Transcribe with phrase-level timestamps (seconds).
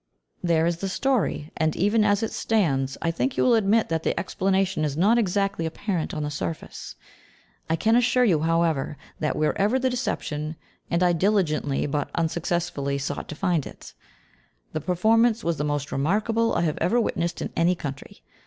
[0.41, 4.01] There is the story, and, even as it stands, I think you will admit that
[4.01, 6.95] the explanation is not exactly apparent on the surface.
[7.69, 10.55] I can assure you, however, that wherever the deception
[10.89, 13.93] (and I diligently, but unsuccessfully, sought to find it),
[14.73, 18.23] the performance was the most remarkable I have ever witnessed in any country.